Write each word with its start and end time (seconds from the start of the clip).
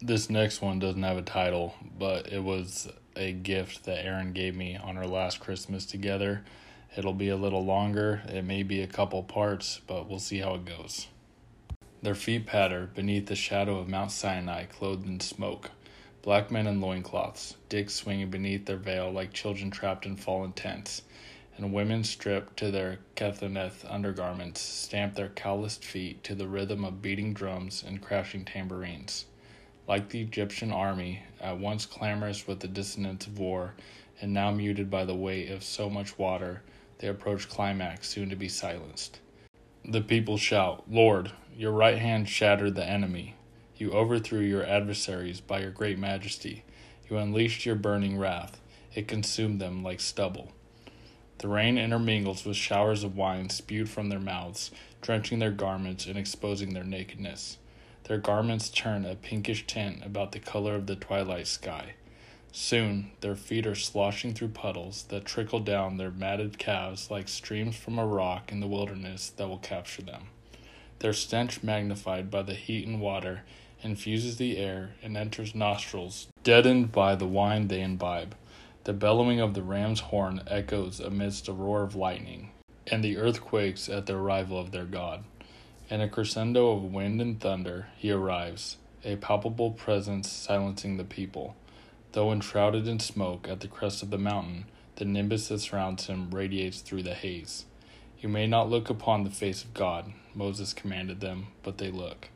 This 0.00 0.30
next 0.30 0.62
one 0.62 0.78
doesn't 0.78 1.02
have 1.02 1.16
a 1.16 1.22
title, 1.22 1.74
but 1.98 2.32
it 2.32 2.44
was 2.44 2.88
a 3.16 3.32
gift 3.32 3.84
that 3.86 4.06
Erin 4.06 4.32
gave 4.32 4.54
me 4.54 4.76
on 4.76 4.96
our 4.96 5.08
last 5.08 5.40
Christmas 5.40 5.84
together. 5.84 6.44
It'll 6.96 7.12
be 7.12 7.30
a 7.30 7.36
little 7.36 7.64
longer, 7.64 8.22
it 8.28 8.44
may 8.44 8.62
be 8.62 8.80
a 8.80 8.86
couple 8.86 9.24
parts, 9.24 9.80
but 9.88 10.08
we'll 10.08 10.20
see 10.20 10.38
how 10.38 10.54
it 10.54 10.64
goes. 10.64 11.08
Their 12.00 12.14
feet 12.14 12.46
patter 12.46 12.88
beneath 12.94 13.26
the 13.26 13.34
shadow 13.34 13.80
of 13.80 13.88
Mount 13.88 14.12
Sinai, 14.12 14.66
clothed 14.66 15.04
in 15.04 15.18
smoke. 15.18 15.72
Black 16.22 16.52
men 16.52 16.68
in 16.68 16.80
loincloths, 16.80 17.56
dicks 17.68 17.94
swinging 17.94 18.30
beneath 18.30 18.66
their 18.66 18.76
veil 18.76 19.10
like 19.10 19.32
children 19.32 19.68
trapped 19.68 20.06
in 20.06 20.14
fallen 20.14 20.52
tents, 20.52 21.02
and 21.56 21.72
women 21.72 22.04
stripped 22.04 22.56
to 22.58 22.70
their 22.70 23.00
Kethoneth 23.16 23.84
undergarments 23.90 24.60
stamp 24.60 25.16
their 25.16 25.30
calloused 25.30 25.84
feet 25.84 26.22
to 26.22 26.36
the 26.36 26.46
rhythm 26.46 26.84
of 26.84 27.02
beating 27.02 27.34
drums 27.34 27.82
and 27.84 28.00
crashing 28.00 28.44
tambourines. 28.44 29.26
Like 29.88 30.10
the 30.10 30.20
Egyptian 30.20 30.70
army, 30.70 31.22
at 31.40 31.58
once 31.58 31.86
clamorous 31.86 32.46
with 32.46 32.60
the 32.60 32.68
dissonance 32.68 33.26
of 33.26 33.38
war, 33.38 33.72
and 34.20 34.34
now 34.34 34.50
muted 34.50 34.90
by 34.90 35.06
the 35.06 35.14
weight 35.14 35.50
of 35.50 35.64
so 35.64 35.88
much 35.88 36.18
water, 36.18 36.62
they 36.98 37.08
approach 37.08 37.48
climax 37.48 38.10
soon 38.10 38.28
to 38.28 38.36
be 38.36 38.48
silenced. 38.48 39.20
The 39.86 40.02
people 40.02 40.36
shout, 40.36 40.84
Lord, 40.90 41.32
your 41.56 41.72
right 41.72 41.96
hand 41.96 42.28
shattered 42.28 42.74
the 42.74 42.84
enemy. 42.84 43.36
You 43.78 43.92
overthrew 43.92 44.40
your 44.40 44.66
adversaries 44.66 45.40
by 45.40 45.60
your 45.60 45.70
great 45.70 45.98
majesty. 45.98 46.64
You 47.08 47.16
unleashed 47.16 47.64
your 47.64 47.76
burning 47.76 48.18
wrath. 48.18 48.60
It 48.94 49.08
consumed 49.08 49.58
them 49.58 49.82
like 49.82 50.00
stubble. 50.00 50.52
The 51.38 51.48
rain 51.48 51.78
intermingles 51.78 52.44
with 52.44 52.56
showers 52.56 53.04
of 53.04 53.16
wine 53.16 53.48
spewed 53.48 53.88
from 53.88 54.10
their 54.10 54.20
mouths, 54.20 54.70
drenching 55.00 55.38
their 55.38 55.50
garments 55.50 56.04
and 56.04 56.18
exposing 56.18 56.74
their 56.74 56.84
nakedness. 56.84 57.56
Their 58.08 58.18
garments 58.18 58.70
turn 58.70 59.04
a 59.04 59.14
pinkish 59.14 59.66
tint 59.66 60.02
about 60.02 60.32
the 60.32 60.40
color 60.40 60.74
of 60.74 60.86
the 60.86 60.96
twilight 60.96 61.46
sky. 61.46 61.92
Soon 62.50 63.10
their 63.20 63.36
feet 63.36 63.66
are 63.66 63.74
sloshing 63.74 64.32
through 64.32 64.48
puddles 64.48 65.02
that 65.10 65.26
trickle 65.26 65.60
down 65.60 65.98
their 65.98 66.10
matted 66.10 66.58
calves 66.58 67.10
like 67.10 67.28
streams 67.28 67.76
from 67.76 67.98
a 67.98 68.06
rock 68.06 68.50
in 68.50 68.60
the 68.60 68.66
wilderness 68.66 69.28
that 69.36 69.46
will 69.46 69.58
capture 69.58 70.00
them. 70.00 70.28
Their 71.00 71.12
stench, 71.12 71.62
magnified 71.62 72.30
by 72.30 72.42
the 72.42 72.54
heat 72.54 72.86
and 72.86 72.98
water, 72.98 73.42
infuses 73.82 74.38
the 74.38 74.56
air 74.56 74.94
and 75.02 75.14
enters 75.14 75.54
nostrils, 75.54 76.28
deadened 76.42 76.90
by 76.90 77.14
the 77.14 77.26
wine 77.26 77.68
they 77.68 77.82
imbibe. 77.82 78.34
The 78.84 78.94
bellowing 78.94 79.38
of 79.38 79.52
the 79.52 79.62
ram's 79.62 80.00
horn 80.00 80.40
echoes 80.46 80.98
amidst 80.98 81.46
a 81.46 81.52
roar 81.52 81.82
of 81.82 81.94
lightning, 81.94 82.52
and 82.86 83.04
the 83.04 83.18
earth 83.18 83.42
quakes 83.42 83.86
at 83.90 84.06
the 84.06 84.16
arrival 84.16 84.58
of 84.58 84.70
their 84.70 84.86
God. 84.86 85.24
In 85.90 86.02
a 86.02 86.08
crescendo 86.08 86.72
of 86.72 86.92
wind 86.92 87.18
and 87.22 87.40
thunder, 87.40 87.86
he 87.96 88.10
arrives, 88.10 88.76
a 89.04 89.16
palpable 89.16 89.70
presence 89.70 90.30
silencing 90.30 90.98
the 90.98 91.04
people. 91.04 91.56
Though 92.12 92.30
enshrouded 92.30 92.86
in 92.86 93.00
smoke 93.00 93.48
at 93.48 93.60
the 93.60 93.68
crest 93.68 94.02
of 94.02 94.10
the 94.10 94.18
mountain, 94.18 94.66
the 94.96 95.06
nimbus 95.06 95.48
that 95.48 95.60
surrounds 95.60 96.04
him 96.04 96.30
radiates 96.30 96.82
through 96.82 97.04
the 97.04 97.14
haze. 97.14 97.64
You 98.20 98.28
may 98.28 98.46
not 98.46 98.68
look 98.68 98.90
upon 98.90 99.24
the 99.24 99.30
face 99.30 99.64
of 99.64 99.72
God, 99.72 100.12
Moses 100.34 100.74
commanded 100.74 101.20
them, 101.20 101.46
but 101.62 101.78
they 101.78 101.90
look. 101.90 102.28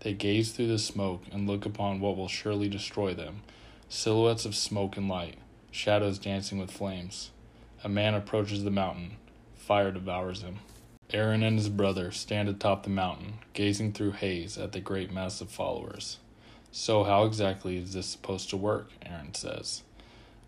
They 0.00 0.12
gaze 0.12 0.52
through 0.52 0.68
the 0.68 0.78
smoke 0.78 1.22
and 1.32 1.48
look 1.48 1.64
upon 1.64 2.00
what 2.00 2.16
will 2.16 2.28
surely 2.28 2.68
destroy 2.68 3.14
them 3.14 3.40
silhouettes 3.88 4.44
of 4.44 4.54
smoke 4.54 4.98
and 4.98 5.08
light, 5.08 5.38
shadows 5.70 6.18
dancing 6.18 6.58
with 6.58 6.70
flames. 6.70 7.30
A 7.82 7.88
man 7.88 8.14
approaches 8.14 8.64
the 8.64 8.70
mountain. 8.70 9.12
Fire 9.56 9.90
devours 9.90 10.42
him. 10.42 10.58
Aaron 11.10 11.42
and 11.42 11.56
his 11.56 11.70
brother 11.70 12.10
stand 12.10 12.50
atop 12.50 12.82
the 12.82 12.90
mountain, 12.90 13.38
gazing 13.54 13.94
through 13.94 14.12
haze 14.12 14.58
at 14.58 14.72
the 14.72 14.80
great 14.80 15.10
mass 15.10 15.40
of 15.40 15.50
followers. 15.50 16.18
So, 16.70 17.04
how 17.04 17.24
exactly 17.24 17.78
is 17.78 17.94
this 17.94 18.06
supposed 18.06 18.50
to 18.50 18.58
work? 18.58 18.90
Aaron 19.06 19.32
says. 19.32 19.82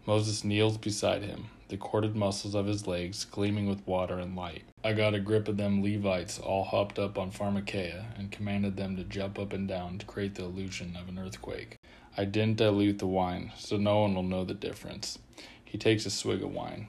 Moses 0.06 0.44
kneels 0.44 0.76
beside 0.76 1.22
him, 1.22 1.46
the 1.68 1.78
corded 1.78 2.14
muscles 2.14 2.54
of 2.54 2.66
his 2.66 2.86
legs 2.86 3.24
gleaming 3.24 3.70
with 3.70 3.86
water 3.86 4.18
and 4.18 4.36
light. 4.36 4.64
I 4.84 4.92
got 4.92 5.14
a 5.14 5.20
grip 5.20 5.48
of 5.48 5.56
them 5.56 5.82
Levites 5.82 6.38
all 6.38 6.64
hopped 6.64 6.98
up 6.98 7.16
on 7.16 7.30
Pharmakeia 7.30 8.18
and 8.18 8.30
commanded 8.30 8.76
them 8.76 8.96
to 8.96 9.04
jump 9.04 9.38
up 9.38 9.54
and 9.54 9.66
down 9.66 9.96
to 9.96 10.06
create 10.06 10.34
the 10.34 10.44
illusion 10.44 10.94
of 10.94 11.08
an 11.08 11.18
earthquake. 11.18 11.78
I 12.18 12.26
didn't 12.26 12.58
dilute 12.58 12.98
the 12.98 13.06
wine, 13.06 13.52
so 13.56 13.78
no 13.78 14.00
one 14.00 14.14
will 14.14 14.22
know 14.22 14.44
the 14.44 14.52
difference. 14.52 15.18
He 15.64 15.78
takes 15.78 16.04
a 16.04 16.10
swig 16.10 16.42
of 16.42 16.52
wine. 16.52 16.88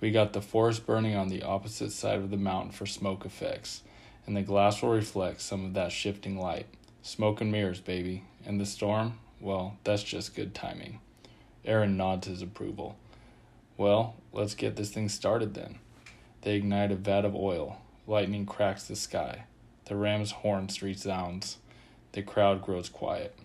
We 0.00 0.10
got 0.10 0.32
the 0.32 0.40
forest 0.40 0.86
burning 0.86 1.14
on 1.14 1.28
the 1.28 1.42
opposite 1.42 1.92
side 1.92 2.18
of 2.18 2.30
the 2.30 2.38
mountain 2.38 2.72
for 2.72 2.86
smoke 2.86 3.26
effects, 3.26 3.82
and 4.26 4.34
the 4.34 4.42
glass 4.42 4.80
will 4.80 4.90
reflect 4.90 5.42
some 5.42 5.64
of 5.64 5.74
that 5.74 5.92
shifting 5.92 6.38
light. 6.38 6.66
Smoke 7.02 7.40
and 7.40 7.52
mirrors, 7.52 7.80
baby. 7.80 8.24
And 8.46 8.58
the 8.58 8.64
storm? 8.64 9.18
Well, 9.40 9.76
that's 9.84 10.02
just 10.02 10.34
good 10.34 10.54
timing. 10.54 11.00
Aaron 11.66 11.98
nods 11.98 12.26
his 12.26 12.40
approval. 12.40 12.96
Well, 13.76 14.14
let's 14.32 14.54
get 14.54 14.76
this 14.76 14.90
thing 14.90 15.10
started 15.10 15.52
then. 15.52 15.78
They 16.42 16.54
ignite 16.54 16.92
a 16.92 16.96
vat 16.96 17.26
of 17.26 17.34
oil. 17.34 17.78
Lightning 18.06 18.46
cracks 18.46 18.84
the 18.84 18.96
sky. 18.96 19.44
The 19.84 19.96
ram's 19.96 20.30
horn 20.30 20.68
resounds. 20.80 21.58
The 22.12 22.22
crowd 22.22 22.62
grows 22.62 22.88
quiet. 22.88 23.36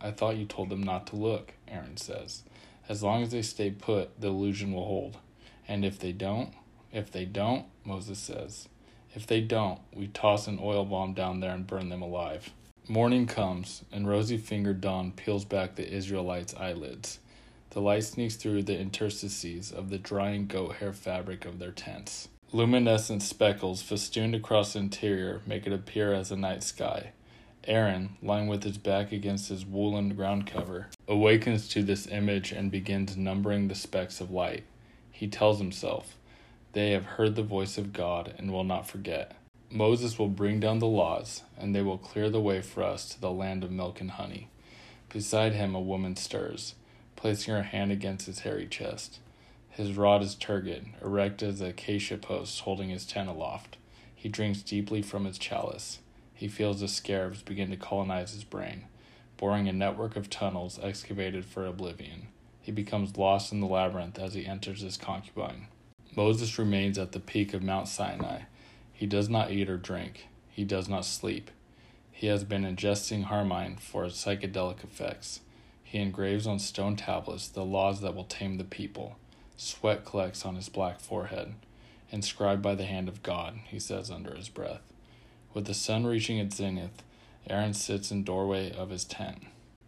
I 0.00 0.12
thought 0.12 0.36
you 0.36 0.44
told 0.44 0.68
them 0.68 0.82
not 0.82 1.08
to 1.08 1.16
look, 1.16 1.54
Aaron 1.66 1.96
says. 1.96 2.42
As 2.88 3.02
long 3.02 3.22
as 3.22 3.32
they 3.32 3.42
stay 3.42 3.70
put, 3.70 4.20
the 4.20 4.28
illusion 4.28 4.72
will 4.72 4.86
hold. 4.86 5.18
And 5.68 5.84
if 5.84 5.98
they 5.98 6.12
don't, 6.12 6.54
if 6.92 7.12
they 7.12 7.26
don't, 7.26 7.66
Moses 7.84 8.18
says, 8.18 8.68
if 9.14 9.26
they 9.26 9.40
don't, 9.40 9.80
we 9.92 10.08
toss 10.08 10.46
an 10.46 10.58
oil 10.60 10.84
bomb 10.84 11.14
down 11.14 11.40
there 11.40 11.54
and 11.54 11.66
burn 11.66 11.90
them 11.90 12.02
alive. 12.02 12.52
Morning 12.88 13.26
comes, 13.26 13.84
and 13.92 14.08
rosy 14.08 14.38
fingered 14.38 14.80
dawn 14.80 15.12
peels 15.12 15.44
back 15.44 15.74
the 15.74 15.86
Israelites' 15.86 16.54
eyelids. 16.54 17.18
The 17.70 17.80
light 17.82 18.04
sneaks 18.04 18.36
through 18.36 18.62
the 18.62 18.78
interstices 18.78 19.70
of 19.70 19.90
the 19.90 19.98
drying 19.98 20.46
goat 20.46 20.76
hair 20.76 20.94
fabric 20.94 21.44
of 21.44 21.58
their 21.58 21.70
tents. 21.70 22.28
Luminescent 22.50 23.22
speckles 23.22 23.82
festooned 23.82 24.34
across 24.34 24.72
the 24.72 24.78
interior 24.78 25.42
make 25.46 25.66
it 25.66 25.72
appear 25.72 26.14
as 26.14 26.30
a 26.30 26.36
night 26.36 26.62
sky. 26.62 27.12
Aaron, 27.64 28.16
lying 28.22 28.46
with 28.46 28.64
his 28.64 28.78
back 28.78 29.12
against 29.12 29.50
his 29.50 29.66
woolen 29.66 30.14
ground 30.14 30.46
cover, 30.46 30.86
awakens 31.06 31.68
to 31.68 31.82
this 31.82 32.06
image 32.06 32.52
and 32.52 32.70
begins 32.70 33.18
numbering 33.18 33.68
the 33.68 33.74
specks 33.74 34.22
of 34.22 34.30
light. 34.30 34.64
He 35.10 35.28
tells 35.28 35.58
himself, 35.58 36.16
They 36.72 36.90
have 36.92 37.04
heard 37.04 37.34
the 37.34 37.42
voice 37.42 37.78
of 37.78 37.92
God 37.92 38.34
and 38.38 38.52
will 38.52 38.64
not 38.64 38.88
forget. 38.88 39.36
Moses 39.70 40.18
will 40.18 40.28
bring 40.28 40.60
down 40.60 40.78
the 40.78 40.86
laws, 40.86 41.42
and 41.58 41.74
they 41.74 41.82
will 41.82 41.98
clear 41.98 42.30
the 42.30 42.40
way 42.40 42.62
for 42.62 42.82
us 42.82 43.08
to 43.10 43.20
the 43.20 43.30
land 43.30 43.62
of 43.62 43.70
milk 43.70 44.00
and 44.00 44.12
honey. 44.12 44.48
Beside 45.10 45.52
him, 45.52 45.74
a 45.74 45.80
woman 45.80 46.16
stirs, 46.16 46.74
placing 47.16 47.52
her 47.52 47.64
hand 47.64 47.92
against 47.92 48.26
his 48.26 48.40
hairy 48.40 48.66
chest. 48.66 49.18
His 49.70 49.96
rod 49.96 50.22
is 50.22 50.34
turgid, 50.34 50.86
erect 51.02 51.42
as 51.42 51.60
a 51.60 51.66
acacia 51.66 52.16
post 52.18 52.60
holding 52.60 52.88
his 52.88 53.06
tent 53.06 53.28
aloft. 53.28 53.76
He 54.14 54.28
drinks 54.28 54.62
deeply 54.62 55.02
from 55.02 55.24
his 55.24 55.38
chalice. 55.38 56.00
He 56.34 56.48
feels 56.48 56.80
the 56.80 56.88
scarabs 56.88 57.42
begin 57.42 57.70
to 57.70 57.76
colonize 57.76 58.32
his 58.32 58.44
brain, 58.44 58.86
boring 59.36 59.68
a 59.68 59.72
network 59.72 60.16
of 60.16 60.30
tunnels 60.30 60.78
excavated 60.82 61.44
for 61.44 61.66
oblivion. 61.66 62.28
He 62.68 62.72
becomes 62.72 63.16
lost 63.16 63.50
in 63.50 63.60
the 63.60 63.66
labyrinth 63.66 64.18
as 64.18 64.34
he 64.34 64.44
enters 64.44 64.82
his 64.82 64.98
concubine. 64.98 65.68
Moses 66.14 66.58
remains 66.58 66.98
at 66.98 67.12
the 67.12 67.18
peak 67.18 67.54
of 67.54 67.62
Mount 67.62 67.88
Sinai 67.88 68.40
he 68.92 69.06
does 69.06 69.30
not 69.30 69.50
eat 69.50 69.70
or 69.70 69.78
drink. 69.78 70.26
He 70.50 70.64
does 70.64 70.86
not 70.86 71.06
sleep. 71.06 71.50
He 72.12 72.26
has 72.26 72.44
been 72.44 72.64
ingesting 72.64 73.24
harmine 73.24 73.78
for 73.78 74.04
its 74.04 74.22
psychedelic 74.22 74.84
effects. 74.84 75.40
He 75.82 75.96
engraves 75.96 76.46
on 76.46 76.58
stone 76.58 76.96
tablets 76.96 77.48
the 77.48 77.64
laws 77.64 78.02
that 78.02 78.14
will 78.14 78.24
tame 78.24 78.58
the 78.58 78.64
people. 78.64 79.16
Sweat 79.56 80.04
collects 80.04 80.44
on 80.44 80.54
his 80.54 80.68
black 80.68 81.00
forehead. 81.00 81.54
Inscribed 82.12 82.60
by 82.60 82.74
the 82.74 82.84
hand 82.84 83.08
of 83.08 83.22
God, 83.22 83.60
he 83.64 83.80
says 83.80 84.10
under 84.10 84.34
his 84.34 84.50
breath. 84.50 84.92
With 85.54 85.64
the 85.64 85.72
sun 85.72 86.04
reaching 86.06 86.36
its 86.36 86.56
zenith, 86.56 87.02
Aaron 87.48 87.72
sits 87.72 88.10
in 88.10 88.24
doorway 88.24 88.72
of 88.72 88.90
his 88.90 89.06
tent. 89.06 89.44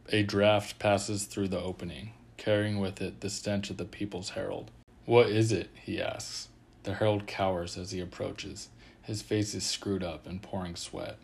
A 0.08 0.22
draft 0.22 0.78
passes 0.78 1.24
through 1.26 1.48
the 1.48 1.60
opening, 1.60 2.12
carrying 2.40 2.80
with 2.80 3.02
it 3.02 3.20
the 3.20 3.28
stench 3.28 3.68
of 3.68 3.76
the 3.76 3.84
people's 3.84 4.30
herald. 4.30 4.70
What 5.04 5.28
is 5.28 5.52
it? 5.52 5.68
he 5.74 6.00
asks. 6.00 6.48
The 6.84 6.94
herald 6.94 7.26
cowers 7.26 7.76
as 7.76 7.90
he 7.90 8.00
approaches. 8.00 8.70
His 9.02 9.20
face 9.20 9.54
is 9.54 9.66
screwed 9.66 10.02
up 10.02 10.26
and 10.26 10.40
pouring 10.40 10.74
sweat. 10.74 11.18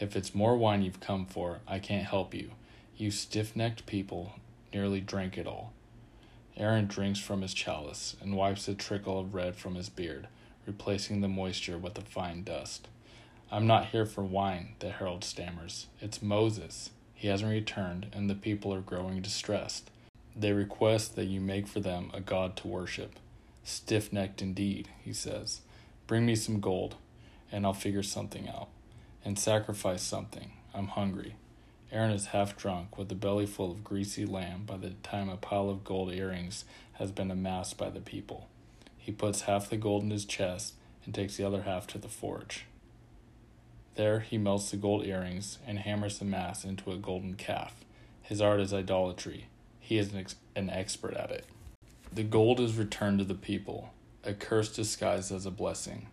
If 0.00 0.16
it's 0.16 0.34
more 0.34 0.56
wine 0.56 0.80
you've 0.80 1.00
come 1.00 1.26
for, 1.26 1.58
I 1.68 1.78
can't 1.78 2.06
help 2.06 2.32
you. 2.32 2.52
You 2.96 3.10
stiff 3.10 3.54
necked 3.54 3.84
people 3.84 4.36
nearly 4.72 5.02
drank 5.02 5.36
it 5.36 5.46
all. 5.46 5.74
Aaron 6.56 6.86
drinks 6.86 7.20
from 7.20 7.42
his 7.42 7.52
chalice 7.52 8.16
and 8.22 8.34
wipes 8.34 8.68
a 8.68 8.74
trickle 8.74 9.20
of 9.20 9.34
red 9.34 9.54
from 9.54 9.74
his 9.74 9.90
beard, 9.90 10.28
replacing 10.66 11.20
the 11.20 11.28
moisture 11.28 11.76
with 11.76 11.98
a 11.98 12.02
fine 12.02 12.42
dust. 12.42 12.88
I'm 13.52 13.66
not 13.66 13.88
here 13.88 14.06
for 14.06 14.24
wine, 14.24 14.76
the 14.78 14.92
herald 14.92 15.24
stammers. 15.24 15.88
It's 16.00 16.22
Moses. 16.22 16.88
He 17.14 17.28
hasn't 17.28 17.50
returned, 17.50 18.06
and 18.14 18.30
the 18.30 18.34
people 18.34 18.72
are 18.72 18.80
growing 18.80 19.20
distressed. 19.20 19.90
They 20.38 20.52
request 20.52 21.16
that 21.16 21.24
you 21.24 21.40
make 21.40 21.66
for 21.66 21.80
them 21.80 22.12
a 22.14 22.20
god 22.20 22.56
to 22.58 22.68
worship. 22.68 23.18
Stiff 23.64 24.12
necked 24.12 24.40
indeed, 24.40 24.88
he 25.02 25.12
says. 25.12 25.62
Bring 26.06 26.24
me 26.26 26.36
some 26.36 26.60
gold 26.60 26.94
and 27.50 27.66
I'll 27.66 27.72
figure 27.74 28.04
something 28.04 28.48
out. 28.48 28.68
And 29.24 29.36
sacrifice 29.36 30.02
something. 30.02 30.52
I'm 30.72 30.88
hungry. 30.88 31.34
Aaron 31.90 32.12
is 32.12 32.26
half 32.26 32.56
drunk, 32.56 32.96
with 32.96 33.10
a 33.10 33.16
belly 33.16 33.46
full 33.46 33.72
of 33.72 33.82
greasy 33.82 34.24
lamb 34.24 34.62
by 34.64 34.76
the 34.76 34.90
time 35.02 35.28
a 35.28 35.36
pile 35.36 35.68
of 35.68 35.82
gold 35.82 36.12
earrings 36.12 36.64
has 36.94 37.10
been 37.10 37.30
amassed 37.30 37.76
by 37.76 37.90
the 37.90 38.00
people. 38.00 38.46
He 38.96 39.10
puts 39.10 39.42
half 39.42 39.68
the 39.68 39.76
gold 39.76 40.04
in 40.04 40.10
his 40.10 40.24
chest 40.24 40.74
and 41.04 41.12
takes 41.12 41.36
the 41.36 41.44
other 41.44 41.62
half 41.62 41.86
to 41.88 41.98
the 41.98 42.08
forge. 42.08 42.66
There 43.96 44.20
he 44.20 44.38
melts 44.38 44.70
the 44.70 44.76
gold 44.76 45.04
earrings 45.04 45.58
and 45.66 45.80
hammers 45.80 46.20
the 46.20 46.24
mass 46.24 46.64
into 46.64 46.92
a 46.92 46.96
golden 46.96 47.34
calf. 47.34 47.74
His 48.22 48.40
art 48.40 48.60
is 48.60 48.72
idolatry. 48.72 49.46
He 49.88 49.96
is 49.96 50.12
an, 50.12 50.18
ex- 50.18 50.36
an 50.54 50.68
expert 50.68 51.14
at 51.14 51.30
it. 51.30 51.46
The 52.12 52.22
gold 52.22 52.60
is 52.60 52.76
returned 52.76 53.20
to 53.20 53.24
the 53.24 53.32
people, 53.32 53.94
a 54.22 54.34
curse 54.34 54.70
disguised 54.70 55.32
as 55.32 55.46
a 55.46 55.50
blessing. 55.50 56.08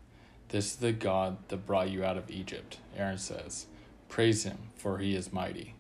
This 0.48 0.68
is 0.68 0.75
the 0.77 0.94
God 0.94 1.39
that 1.50 1.66
brought 1.66 1.89
you 1.89 2.01
out 2.01 2.16
of 2.16 2.31
Egypt, 2.31 2.77
Aaron 2.95 3.18
says. 3.18 3.66
Praise 4.07 4.44
him, 4.44 4.69
for 4.77 5.00
he 5.00 5.13
is 5.13 5.33
mighty. 5.33 5.75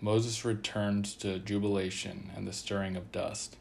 Moses 0.00 0.44
returns 0.44 1.14
to 1.14 1.40
jubilation 1.40 2.30
and 2.36 2.46
the 2.46 2.52
stirring 2.52 2.94
of 2.94 3.10
dust. 3.10 3.56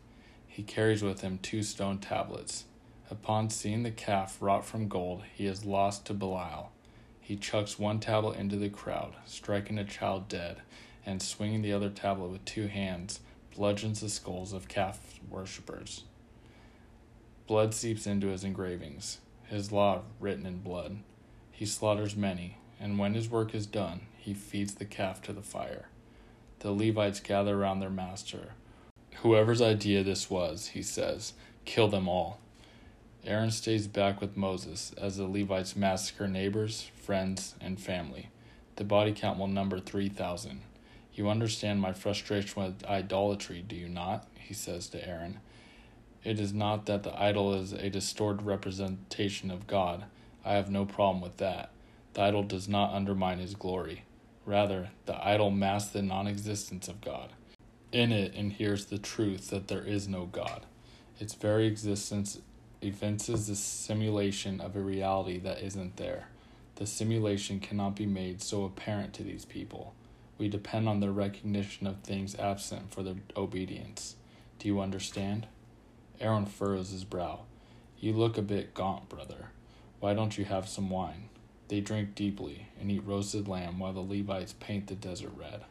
He 0.45 0.61
carries 0.61 1.01
with 1.01 1.21
him 1.21 1.39
two 1.39 1.63
stone 1.63 1.97
tablets. 1.97 2.65
Upon 3.09 3.49
seeing 3.49 3.81
the 3.81 3.89
calf 3.89 4.37
wrought 4.39 4.63
from 4.63 4.87
gold, 4.87 5.23
he 5.33 5.47
is 5.47 5.65
lost 5.65 6.05
to 6.05 6.13
Belial. 6.13 6.71
He 7.19 7.35
chucks 7.35 7.79
one 7.79 7.99
tablet 7.99 8.37
into 8.37 8.57
the 8.57 8.69
crowd, 8.69 9.15
striking 9.25 9.79
a 9.79 9.83
child 9.83 10.27
dead, 10.27 10.61
and 11.03 11.19
swinging 11.19 11.63
the 11.63 11.73
other 11.73 11.89
tablet 11.89 12.27
with 12.27 12.45
two 12.45 12.67
hands, 12.67 13.21
bludgeons 13.55 14.01
the 14.01 14.09
skulls 14.09 14.51
of 14.51 14.67
calf 14.67 15.19
worshippers. 15.29 16.03
Blood 17.47 17.73
seeps 17.73 18.05
into 18.05 18.27
his 18.27 18.43
engravings, 18.43 19.19
his 19.47 19.71
law 19.71 20.01
written 20.19 20.45
in 20.45 20.59
blood. 20.59 20.97
He 21.51 21.65
slaughters 21.65 22.15
many, 22.15 22.57
and 22.79 22.99
when 22.99 23.13
his 23.13 23.29
work 23.29 23.55
is 23.55 23.65
done, 23.65 24.01
he 24.17 24.33
feeds 24.33 24.75
the 24.75 24.85
calf 24.85 25.21
to 25.23 25.33
the 25.33 25.41
fire. 25.41 25.87
The 26.59 26.71
Levites 26.71 27.19
gather 27.19 27.55
around 27.55 27.79
their 27.79 27.89
master. 27.89 28.53
Whoever's 29.21 29.61
idea 29.61 30.03
this 30.03 30.29
was, 30.29 30.67
he 30.69 30.81
says, 30.81 31.33
kill 31.63 31.87
them 31.87 32.09
all. 32.09 32.39
Aaron 33.25 33.51
stays 33.51 33.87
back 33.87 34.19
with 34.19 34.35
Moses 34.35 34.93
as 34.97 35.17
the 35.17 35.27
Levites 35.27 35.75
massacre 35.75 36.27
neighbors, 36.27 36.91
friends, 36.95 37.55
and 37.61 37.79
family. 37.79 38.29
The 38.75 38.83
body 38.83 39.13
count 39.13 39.39
will 39.39 39.47
number 39.47 39.79
3,000. 39.79 40.61
You 41.15 41.29
understand 41.29 41.79
my 41.79 41.93
frustration 41.93 42.61
with 42.61 42.85
idolatry, 42.85 43.63
do 43.65 43.73
you 43.73 43.87
not? 43.87 44.27
He 44.37 44.53
says 44.53 44.89
to 44.89 45.07
Aaron. 45.07 45.39
It 46.25 46.41
is 46.41 46.51
not 46.51 46.87
that 46.87 47.03
the 47.03 47.17
idol 47.17 47.53
is 47.53 47.71
a 47.71 47.89
distorted 47.89 48.45
representation 48.45 49.49
of 49.49 49.65
God. 49.65 50.03
I 50.43 50.55
have 50.55 50.69
no 50.69 50.85
problem 50.85 51.21
with 51.21 51.37
that. 51.37 51.69
The 52.15 52.23
idol 52.23 52.43
does 52.43 52.67
not 52.67 52.93
undermine 52.93 53.39
his 53.39 53.55
glory. 53.55 54.03
Rather, 54.45 54.89
the 55.05 55.25
idol 55.25 55.51
masks 55.51 55.93
the 55.93 56.01
non 56.01 56.27
existence 56.27 56.89
of 56.89 56.99
God. 56.99 57.29
In 57.93 58.11
it 58.11 58.33
inheres 58.33 58.87
the 58.87 58.97
truth 58.97 59.49
that 59.51 59.69
there 59.69 59.83
is 59.83 60.09
no 60.09 60.25
God. 60.25 60.65
Its 61.17 61.33
very 61.33 61.65
existence 61.65 62.39
evinces 62.81 63.47
the 63.47 63.55
simulation 63.55 64.59
of 64.59 64.75
a 64.75 64.81
reality 64.81 65.39
that 65.39 65.61
isn't 65.61 65.95
there. 65.95 66.27
The 66.75 66.85
simulation 66.85 67.61
cannot 67.61 67.95
be 67.95 68.05
made 68.05 68.41
so 68.41 68.65
apparent 68.65 69.13
to 69.13 69.23
these 69.23 69.45
people. 69.45 69.93
We 70.37 70.49
depend 70.49 70.89
on 70.89 70.99
their 70.99 71.11
recognition 71.11 71.87
of 71.87 72.01
things 72.01 72.35
absent 72.37 72.91
for 72.91 73.03
their 73.03 73.15
obedience. 73.37 74.15
Do 74.59 74.67
you 74.67 74.81
understand? 74.81 75.47
Aaron 76.19 76.45
furrows 76.45 76.91
his 76.91 77.03
brow. 77.03 77.41
You 77.99 78.13
look 78.13 78.37
a 78.37 78.41
bit 78.41 78.73
gaunt, 78.73 79.09
brother. 79.09 79.49
Why 79.99 80.13
don't 80.13 80.37
you 80.37 80.45
have 80.45 80.67
some 80.67 80.89
wine? 80.89 81.29
They 81.67 81.79
drink 81.79 82.15
deeply 82.15 82.67
and 82.79 82.91
eat 82.91 83.03
roasted 83.05 83.47
lamb 83.47 83.79
while 83.79 83.93
the 83.93 84.01
Levites 84.01 84.53
paint 84.59 84.87
the 84.87 84.95
desert 84.95 85.31
red. 85.35 85.61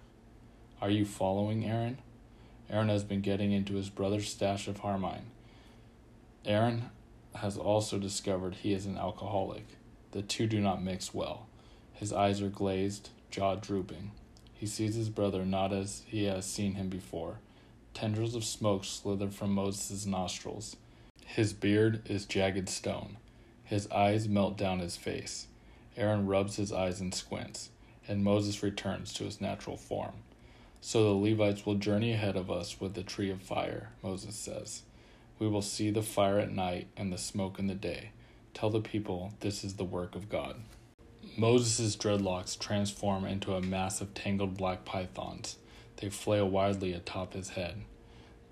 Are 0.81 0.91
you 0.91 1.05
following 1.05 1.65
Aaron? 1.65 1.99
Aaron 2.69 2.89
has 2.89 3.05
been 3.05 3.21
getting 3.21 3.53
into 3.53 3.75
his 3.75 3.91
brother's 3.91 4.29
stash 4.29 4.67
of 4.67 4.79
Harmine. 4.79 5.27
Aaron 6.45 6.91
has 7.37 7.57
also 7.57 7.99
discovered 7.99 8.57
he 8.57 8.73
is 8.73 8.87
an 8.87 8.99
alcoholic. 8.99 9.67
The 10.13 10.23
two 10.23 10.47
do 10.47 10.61
not 10.61 10.83
mix 10.83 11.13
well. 11.13 11.47
His 11.93 12.13
eyes 12.13 12.43
are 12.43 12.49
glazed, 12.49 13.11
jaw 13.31 13.55
drooping. 13.55 14.13
He 14.65 14.71
sees 14.71 14.95
his 14.95 15.11
brother 15.11 15.45
not 15.45 15.75
as 15.75 16.05
he 16.07 16.25
has 16.25 16.47
seen 16.47 16.77
him 16.77 16.89
before. 16.89 17.37
Tendrils 17.93 18.35
of 18.35 18.45
smoke 18.45 18.87
slither 18.87 19.29
from 19.29 19.53
Moses' 19.53 20.07
nostrils. 20.07 20.77
His 21.27 21.53
beard 21.53 22.01
is 22.09 22.25
jagged 22.25 22.71
stone. 22.71 23.19
His 23.63 23.87
eyes 23.91 24.27
melt 24.27 24.57
down 24.57 24.79
his 24.79 24.97
face. 24.97 25.49
Aaron 25.99 26.27
rubs 26.27 26.57
his 26.57 26.73
eyes 26.73 26.99
and 26.99 27.15
squints, 27.15 27.69
and 28.09 28.25
Moses 28.25 28.63
returns 28.63 29.13
to 29.13 29.25
his 29.25 29.39
natural 29.39 29.77
form. 29.77 30.15
So 30.81 31.03
the 31.03 31.31
Levites 31.31 31.67
will 31.67 31.75
journey 31.75 32.15
ahead 32.15 32.35
of 32.35 32.51
us 32.51 32.81
with 32.81 32.95
the 32.95 33.03
tree 33.03 33.31
of 33.31 33.43
fire, 33.43 33.91
Moses 34.03 34.35
says. 34.35 34.81
We 35.39 35.47
will 35.47 35.61
see 35.61 35.91
the 35.91 36.01
fire 36.01 36.39
at 36.39 36.53
night 36.53 36.87
and 36.97 37.13
the 37.13 37.19
smoke 37.19 37.59
in 37.59 37.67
the 37.67 37.75
day. 37.75 38.13
Tell 38.55 38.71
the 38.71 38.81
people 38.81 39.35
this 39.41 39.63
is 39.63 39.75
the 39.75 39.85
work 39.85 40.15
of 40.15 40.31
God. 40.31 40.57
Moses' 41.37 41.97
dreadlocks 41.97 42.57
transform 42.57 43.25
into 43.25 43.55
a 43.55 43.61
mass 43.61 44.01
of 44.01 44.15
tangled 44.15 44.57
black 44.57 44.85
pythons. 44.85 45.57
They 45.97 46.09
flail 46.09 46.49
wildly 46.49 46.93
atop 46.93 47.35
his 47.35 47.51
head. 47.51 47.83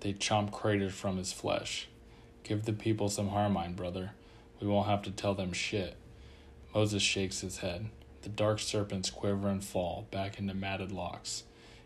They 0.01 0.11
chomp 0.11 0.51
craters 0.51 0.93
from 0.93 1.15
his 1.15 1.31
flesh. 1.31 1.87
Give 2.43 2.65
the 2.65 2.73
people 2.73 3.07
some 3.07 3.29
harmine, 3.29 3.75
brother. 3.75 4.11
We 4.59 4.67
won't 4.67 4.89
have 4.89 5.01
to 5.03 5.11
tell 5.11 5.33
them 5.33 5.53
shit. 5.53 5.95
Moses 6.75 7.01
shakes 7.01 7.39
his 7.39 7.59
head. 7.59 7.85
The 8.23 8.29
dark 8.29 8.59
serpents 8.59 9.09
quiver 9.09 9.47
and 9.47 9.63
fall 9.63 10.07
back 10.11 10.37
into 10.37 10.53
matted 10.53 10.91
locks. 10.91 11.43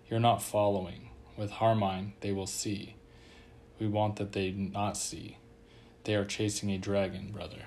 You're 0.09 0.19
not 0.19 0.41
following. 0.41 1.09
With 1.35 1.51
Harmine, 1.51 2.13
they 2.21 2.31
will 2.31 2.47
see. 2.47 2.95
We 3.79 3.87
want 3.87 4.15
that 4.15 4.31
they 4.31 4.49
not 4.49 4.97
see. 4.97 5.37
They 6.05 6.15
are 6.15 6.25
chasing 6.25 6.71
a 6.71 6.79
dragon, 6.79 7.29
brother. 7.31 7.65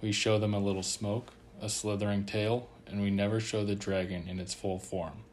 We 0.00 0.10
show 0.10 0.40
them 0.40 0.54
a 0.54 0.58
little 0.58 0.82
smoke, 0.82 1.32
a 1.60 1.68
slithering 1.68 2.24
tail, 2.24 2.68
and 2.86 3.00
we 3.00 3.10
never 3.10 3.40
show 3.40 3.64
the 3.64 3.74
dragon 3.74 4.28
in 4.28 4.38
its 4.38 4.54
full 4.54 4.78
form, 4.78 5.24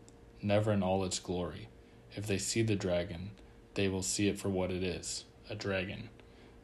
never 0.41 0.71
in 0.71 0.83
all 0.83 1.03
its 1.03 1.19
glory. 1.19 1.69
If 2.15 2.27
they 2.27 2.37
see 2.37 2.61
the 2.61 2.75
dragon, 2.75 3.31
they 3.73 3.87
will 3.87 4.03
see 4.03 4.27
it 4.27 4.39
for 4.39 4.49
what 4.49 4.71
it 4.71 4.83
is 4.83 5.25
a 5.49 5.55
dragon, 5.55 6.09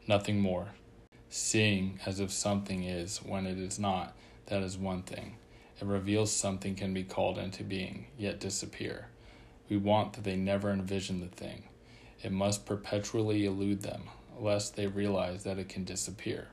nothing 0.06 0.40
more. 0.40 0.68
Seeing 1.28 2.00
as 2.06 2.18
if 2.18 2.32
something 2.32 2.82
is 2.84 3.18
when 3.18 3.46
it 3.46 3.58
is 3.58 3.78
not 3.78 4.16
that 4.46 4.62
is 4.62 4.76
one 4.76 5.02
thing. 5.02 5.36
It 5.80 5.86
reveals 5.86 6.32
something 6.32 6.74
can 6.74 6.92
be 6.92 7.04
called 7.04 7.38
into 7.38 7.62
being, 7.62 8.06
yet 8.18 8.40
disappear. 8.40 9.06
We 9.68 9.76
want 9.76 10.14
that 10.14 10.24
they 10.24 10.36
never 10.36 10.70
envision 10.70 11.20
the 11.20 11.28
thing. 11.28 11.68
It 12.22 12.32
must 12.32 12.66
perpetually 12.66 13.46
elude 13.46 13.82
them, 13.82 14.10
lest 14.38 14.76
they 14.76 14.88
realize 14.88 15.44
that 15.44 15.58
it 15.58 15.68
can 15.68 15.84
disappear. 15.84 16.48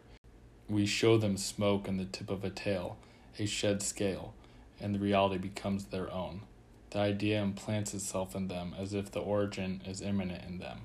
We 0.69 0.86
show 0.86 1.17
them 1.17 1.38
smoke 1.38 1.88
and 1.88 1.97
the 1.97 2.05
tip 2.05 2.29
of 2.29 2.43
a 2.43 2.50
tail, 2.50 2.97
a 3.39 3.45
shed 3.45 3.81
scale, 3.81 4.33
and 4.81 4.93
the 4.93 5.00
reality 5.00 5.38
becomes 5.38 5.86
their 5.86 6.12
own. 6.12 6.41
The 6.89 7.00
idea 7.00 7.41
implants 7.41 7.93
itself 7.93 8.36
in 8.36 8.50
them 8.50 8.75
as 8.77 8.93
if 8.93 9.12
the 9.12 9.19
origin 9.19 9.81
is 9.86 10.01
immanent 10.01 10.43
in 10.45 10.59
them. 10.59 10.79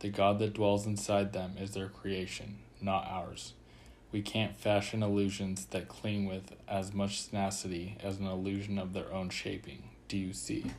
The 0.00 0.08
God 0.08 0.40
that 0.40 0.54
dwells 0.54 0.86
inside 0.86 1.32
them 1.32 1.54
is 1.60 1.70
their 1.70 1.88
creation, 1.88 2.58
not 2.80 3.06
ours. 3.08 3.52
We 4.10 4.22
can't 4.22 4.56
fashion 4.56 5.02
illusions 5.02 5.66
that 5.66 5.88
cling 5.88 6.26
with 6.26 6.54
as 6.68 6.92
much 6.92 7.28
tenacity 7.28 7.96
as 8.02 8.18
an 8.18 8.26
illusion 8.26 8.78
of 8.78 8.92
their 8.92 9.12
own 9.12 9.30
shaping. 9.30 9.84
Do 10.08 10.16
you 10.16 10.32
see? 10.32 10.72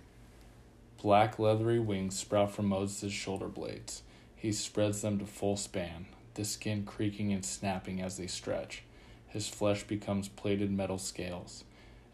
Black 1.02 1.40
leathery 1.40 1.80
wings 1.80 2.20
sprout 2.20 2.52
from 2.52 2.68
Moses' 2.68 3.14
shoulder 3.14 3.48
blades. 3.48 4.04
He 4.36 4.52
spreads 4.52 5.02
them 5.02 5.18
to 5.20 5.26
full 5.26 5.56
span, 5.56 6.08
the 6.36 6.46
skin 6.46 6.86
creaking 6.86 7.32
and 7.32 7.46
snapping 7.46 8.02
as 8.02 8.18
they 8.18 8.28
stretch. 8.28 8.84
His 9.28 9.48
flesh 9.48 9.84
becomes 9.84 10.28
plated 10.30 10.72
metal 10.72 10.98
scales. 10.98 11.64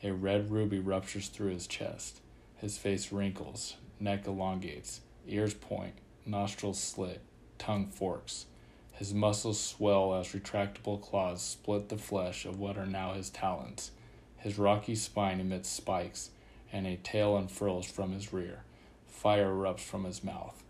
A 0.03 0.11
red 0.11 0.51
ruby 0.51 0.79
ruptures 0.79 1.27
through 1.27 1.51
his 1.51 1.67
chest. 1.67 2.21
His 2.57 2.77
face 2.77 3.11
wrinkles, 3.11 3.75
neck 3.99 4.25
elongates, 4.27 5.01
ears 5.27 5.53
point, 5.53 5.95
nostrils 6.25 6.79
slit, 6.79 7.21
tongue 7.57 7.87
forks. 7.87 8.45
His 8.93 9.13
muscles 9.13 9.59
swell 9.59 10.13
as 10.13 10.33
retractable 10.33 11.01
claws 11.01 11.41
split 11.41 11.89
the 11.89 11.97
flesh 11.97 12.45
of 12.45 12.59
what 12.59 12.77
are 12.77 12.85
now 12.85 13.13
his 13.13 13.29
talons. 13.29 13.91
His 14.37 14.57
rocky 14.57 14.95
spine 14.95 15.39
emits 15.39 15.69
spikes, 15.69 16.31
and 16.71 16.85
a 16.85 16.97
tail 16.97 17.37
unfurls 17.37 17.85
from 17.85 18.11
his 18.11 18.33
rear. 18.33 18.63
Fire 19.07 19.49
erupts 19.49 19.81
from 19.81 20.03
his 20.03 20.23
mouth. 20.23 20.63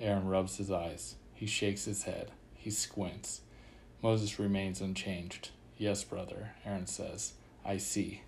Aaron 0.00 0.26
rubs 0.26 0.56
his 0.58 0.70
eyes. 0.70 1.16
He 1.34 1.46
shakes 1.46 1.84
his 1.84 2.04
head. 2.04 2.30
He 2.68 2.72
squints. 2.72 3.40
Moses 4.02 4.38
remains 4.38 4.82
unchanged. 4.82 5.52
Yes, 5.78 6.04
brother, 6.04 6.50
Aaron 6.66 6.86
says. 6.86 7.32
I 7.64 7.78
see. 7.78 8.20